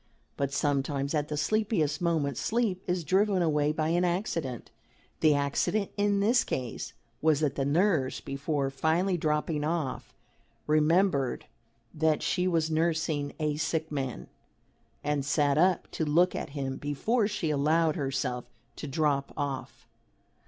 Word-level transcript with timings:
But 0.35 0.51
sometimes 0.51 1.13
at 1.13 1.27
the 1.27 1.37
sleepiest 1.37 2.01
moment 2.01 2.35
sleep 2.35 2.81
is 2.87 3.03
driven 3.03 3.43
away 3.43 3.71
by 3.71 3.89
an 3.89 4.03
accident. 4.03 4.71
The 5.19 5.35
accident 5.35 5.91
in 5.95 6.21
this 6.21 6.43
case 6.43 6.93
was 7.21 7.39
that 7.41 7.53
the 7.53 7.65
nurse 7.65 8.19
before 8.19 8.71
finally 8.71 9.15
dropping 9.15 9.63
off 9.63 10.15
remembered 10.65 11.45
that 11.93 12.23
she 12.23 12.47
was 12.47 12.71
nursing 12.71 13.33
a 13.39 13.57
sick 13.57 13.91
man, 13.91 14.25
and 15.03 15.23
sat 15.23 15.59
up 15.59 15.87
to 15.91 16.03
look 16.03 16.35
at 16.35 16.49
him 16.57 16.77
before 16.77 17.27
she 17.27 17.51
allowed 17.51 17.95
herself 17.95 18.45
to 18.77 18.87
drop 18.87 19.31
off. 19.37 19.85